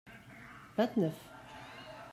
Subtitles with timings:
[0.77, 1.19] Vingt-neuf.